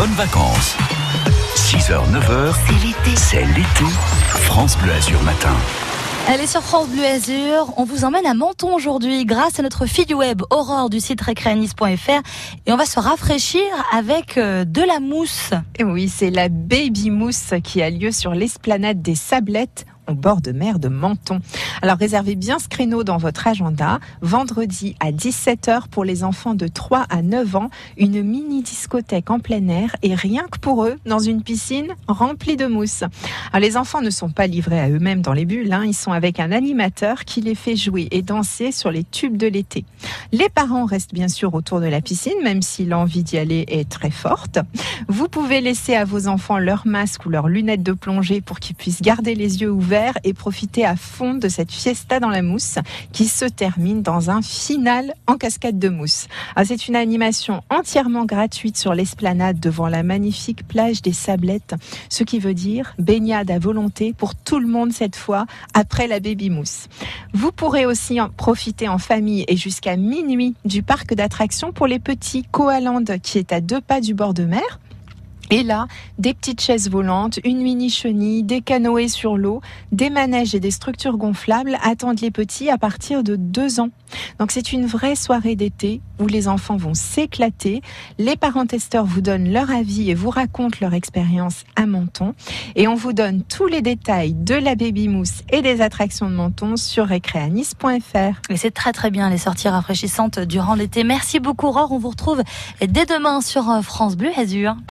bonnes 0.00 0.10
vacances. 0.12 0.78
6h, 1.56 2.10
9h, 2.10 2.54
C'est 2.66 2.86
l'été. 2.86 3.16
c'est 3.16 3.44
l'été. 3.44 3.84
France 4.32 4.78
Bleu 4.78 4.92
Azur 4.92 5.22
Matin. 5.24 5.54
Elle 6.26 6.40
est 6.40 6.46
sur 6.46 6.62
France 6.62 6.88
Bleu 6.88 7.04
Azur. 7.04 7.74
On 7.76 7.84
vous 7.84 8.06
emmène 8.06 8.24
à 8.24 8.32
Menton 8.32 8.74
aujourd'hui 8.74 9.26
grâce 9.26 9.60
à 9.60 9.62
notre 9.62 9.84
fille 9.84 10.14
web 10.14 10.40
Aurore 10.48 10.88
du 10.88 11.00
site 11.00 11.20
récréanis.fr 11.20 12.22
et 12.64 12.72
on 12.72 12.78
va 12.78 12.86
se 12.86 12.98
rafraîchir 12.98 13.60
avec 13.92 14.38
euh, 14.38 14.64
de 14.64 14.80
la 14.80 15.00
mousse. 15.00 15.50
Et 15.78 15.84
oui, 15.84 16.08
c'est 16.08 16.30
la 16.30 16.48
Baby 16.48 17.10
Mousse 17.10 17.52
qui 17.62 17.82
a 17.82 17.90
lieu 17.90 18.10
sur 18.10 18.32
l'esplanade 18.32 19.02
des 19.02 19.14
Sablettes 19.14 19.84
au 20.08 20.14
bord 20.14 20.40
de 20.40 20.52
mer 20.52 20.78
de 20.78 20.88
Menton. 20.88 21.40
Alors 21.82 21.96
réservez 21.96 22.34
bien 22.34 22.58
ce 22.58 22.68
créneau 22.68 23.04
dans 23.04 23.16
votre 23.16 23.46
agenda. 23.46 24.00
Vendredi 24.20 24.96
à 25.00 25.12
17h 25.12 25.88
pour 25.88 26.04
les 26.04 26.24
enfants 26.24 26.54
de 26.54 26.66
3 26.66 27.06
à 27.08 27.22
9 27.22 27.56
ans, 27.56 27.70
une 27.96 28.22
mini 28.22 28.62
discothèque 28.62 29.30
en 29.30 29.38
plein 29.38 29.66
air 29.68 29.96
et 30.02 30.14
rien 30.14 30.46
que 30.50 30.58
pour 30.58 30.84
eux, 30.84 30.96
dans 31.06 31.18
une 31.18 31.42
piscine 31.42 31.94
remplie 32.08 32.56
de 32.56 32.66
mousse. 32.66 33.04
Alors 33.52 33.60
les 33.66 33.76
enfants 33.76 34.00
ne 34.00 34.10
sont 34.10 34.30
pas 34.30 34.46
livrés 34.46 34.80
à 34.80 34.88
eux-mêmes 34.88 35.22
dans 35.22 35.32
les 35.32 35.44
bulles, 35.44 35.72
hein. 35.72 35.84
ils 35.84 35.94
sont 35.94 36.12
avec 36.12 36.40
un 36.40 36.52
animateur 36.52 37.24
qui 37.24 37.40
les 37.40 37.54
fait 37.54 37.76
jouer 37.76 38.08
et 38.10 38.22
danser 38.22 38.72
sur 38.72 38.90
les 38.90 39.04
tubes 39.04 39.36
de 39.36 39.46
l'été. 39.46 39.84
Les 40.32 40.48
parents 40.48 40.84
restent 40.84 41.14
bien 41.14 41.28
sûr 41.28 41.54
autour 41.54 41.80
de 41.80 41.86
la 41.86 42.00
piscine, 42.00 42.42
même 42.42 42.62
si 42.62 42.84
l'envie 42.84 43.22
d'y 43.22 43.38
aller 43.38 43.64
est 43.68 43.88
très 43.88 44.10
forte. 44.10 44.58
Vous 45.08 45.28
pouvez 45.28 45.60
laisser 45.60 45.94
à 45.94 46.04
vos 46.04 46.26
enfants 46.26 46.58
leur 46.58 46.86
masque 46.86 47.26
ou 47.26 47.30
leurs 47.30 47.48
lunettes 47.48 47.82
de 47.82 47.92
plongée 47.92 48.40
pour 48.40 48.58
qu'ils 48.60 48.76
puissent 48.76 49.02
garder 49.02 49.34
les 49.34 49.60
yeux 49.60 49.70
ouverts 49.70 49.99
et 50.24 50.34
profiter 50.34 50.84
à 50.84 50.96
fond 50.96 51.34
de 51.34 51.48
cette 51.48 51.70
fiesta 51.70 52.20
dans 52.20 52.28
la 52.28 52.42
mousse 52.42 52.78
qui 53.12 53.26
se 53.26 53.44
termine 53.44 54.02
dans 54.02 54.30
un 54.30 54.42
final 54.42 55.14
en 55.26 55.36
cascade 55.36 55.78
de 55.78 55.88
mousse. 55.88 56.26
Ah, 56.56 56.64
c'est 56.64 56.88
une 56.88 56.96
animation 56.96 57.62
entièrement 57.70 58.24
gratuite 58.24 58.76
sur 58.76 58.94
l'esplanade 58.94 59.60
devant 59.60 59.88
la 59.88 60.02
magnifique 60.02 60.66
plage 60.66 61.02
des 61.02 61.12
Sablettes, 61.12 61.74
ce 62.08 62.24
qui 62.24 62.38
veut 62.38 62.54
dire 62.54 62.94
baignade 62.98 63.50
à 63.50 63.58
volonté 63.58 64.12
pour 64.12 64.34
tout 64.34 64.58
le 64.58 64.66
monde 64.66 64.92
cette 64.92 65.16
fois 65.16 65.46
après 65.74 66.06
la 66.06 66.20
baby 66.20 66.50
mousse. 66.50 66.88
Vous 67.32 67.52
pourrez 67.52 67.86
aussi 67.86 68.20
en 68.20 68.28
profiter 68.28 68.88
en 68.88 68.98
famille 68.98 69.44
et 69.48 69.56
jusqu'à 69.56 69.96
minuit 69.96 70.54
du 70.64 70.82
parc 70.82 71.14
d'attractions 71.14 71.72
pour 71.72 71.86
les 71.86 71.98
petits 71.98 72.44
Koaland 72.50 73.04
qui 73.22 73.38
est 73.38 73.52
à 73.52 73.60
deux 73.60 73.80
pas 73.80 74.00
du 74.00 74.14
bord 74.14 74.34
de 74.34 74.44
mer. 74.44 74.80
Et 75.50 75.64
là, 75.64 75.88
des 76.18 76.32
petites 76.32 76.60
chaises 76.60 76.88
volantes, 76.88 77.40
une 77.44 77.60
mini 77.60 77.90
chenille, 77.90 78.44
des 78.44 78.60
canoës 78.60 79.08
sur 79.08 79.36
l'eau, 79.36 79.60
des 79.90 80.08
manèges 80.08 80.54
et 80.54 80.60
des 80.60 80.70
structures 80.70 81.16
gonflables 81.16 81.76
attendent 81.82 82.20
les 82.20 82.30
petits 82.30 82.70
à 82.70 82.78
partir 82.78 83.24
de 83.24 83.34
deux 83.34 83.80
ans. 83.80 83.90
Donc 84.38 84.52
c'est 84.52 84.72
une 84.72 84.86
vraie 84.86 85.16
soirée 85.16 85.56
d'été 85.56 86.00
où 86.20 86.26
les 86.26 86.46
enfants 86.48 86.76
vont 86.76 86.94
s'éclater. 86.94 87.82
Les 88.18 88.36
parents 88.36 88.66
testeurs 88.66 89.04
vous 89.04 89.20
donnent 89.20 89.50
leur 89.50 89.70
avis 89.70 90.10
et 90.10 90.14
vous 90.14 90.30
racontent 90.30 90.78
leur 90.80 90.94
expérience 90.94 91.64
à 91.76 91.86
Menton. 91.86 92.34
Et 92.76 92.86
on 92.86 92.94
vous 92.94 93.12
donne 93.12 93.42
tous 93.42 93.66
les 93.66 93.82
détails 93.82 94.34
de 94.34 94.54
la 94.54 94.74
baby 94.74 95.08
mousse 95.08 95.42
et 95.50 95.62
des 95.62 95.80
attractions 95.80 96.30
de 96.30 96.34
Menton 96.34 96.76
sur 96.76 97.06
récréanis.fr. 97.06 98.40
Et 98.50 98.56
c'est 98.56 98.70
très 98.70 98.92
très 98.92 99.10
bien 99.10 99.30
les 99.30 99.38
sorties 99.38 99.68
rafraîchissantes 99.68 100.38
durant 100.38 100.74
l'été. 100.74 101.02
Merci 101.02 101.40
beaucoup 101.40 101.66
Aurore. 101.66 101.90
On 101.92 101.98
vous 101.98 102.10
retrouve 102.10 102.42
dès 102.80 103.06
demain 103.06 103.40
sur 103.40 103.68
euh, 103.70 103.82
France 103.82 104.16
Bleu 104.16 104.30
Azur. 104.36 104.76